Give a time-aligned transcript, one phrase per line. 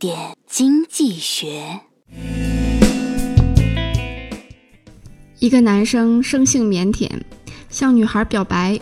[0.00, 1.78] 点经济学。
[5.38, 7.06] 一个男生生性腼腆，
[7.68, 8.80] 向女孩表白，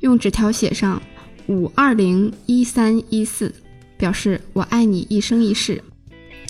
[0.00, 1.00] 用纸条写上
[1.48, 3.50] “五二零一三一四”，
[3.96, 5.82] 表示我爱你一生一世。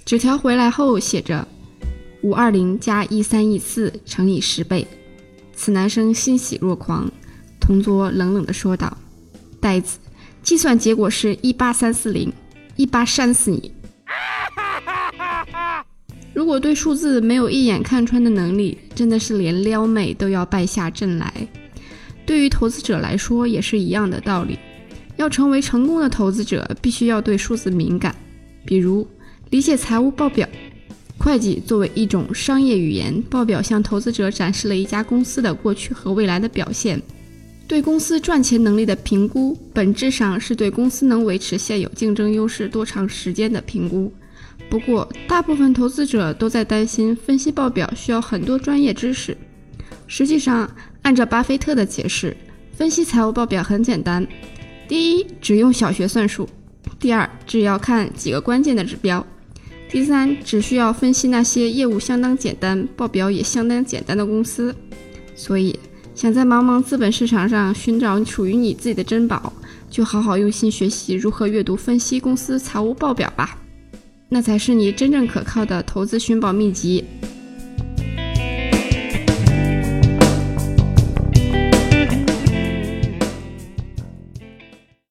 [0.04, 1.46] 纸条回来后写着
[2.24, 4.84] “五二零加一三一四乘以十倍”。
[5.54, 7.08] 此男生欣喜若狂，
[7.60, 8.98] 同桌冷冷地说道
[9.62, 10.00] ：“呆子，
[10.42, 12.32] 计算结果是一八三四零，
[12.74, 13.72] 一八扇死你！”
[16.34, 21.32] 如果对数字没有一眼看穿的能力，真的是连撩妹都要败下阵来。
[22.24, 24.58] 对于投资者来说也是一样的道理。
[25.16, 28.16] 要成为成功的投资者，必须要对数字敏感，
[28.64, 29.06] 比如
[29.50, 30.48] 理解财务报表。
[31.18, 37.00] 会计作为一种商业语言，报表向投资者展示了一家公司的过去和未来的表现。
[37.68, 44.12] 对公司赚钱能力的评估，本质上是对公司能维持现有竞争优势多长时间的评估。
[44.70, 49.36] 不过，大部分投资者都在担心分析报表需要很多专业知识。
[50.06, 50.70] 实际上，
[51.02, 52.36] 按照巴菲特的解释，
[52.74, 54.26] 分析财务报表很简单：
[54.88, 56.46] 第一，只用小学算术；
[56.98, 59.22] 第二，只要看几个关键的指标；
[59.90, 64.74] 第三，只需要分析那些业务相当简单、报表也相当简单的公司。
[65.34, 65.78] 所以，
[66.14, 69.52] 想在茫茫资本市场上寻找属于你自己的珍宝，
[69.90, 73.58] 就好好用心学习如何阅读分析公司财务报表吧。
[74.34, 77.04] 那才是你真正可靠的投资寻宝秘籍。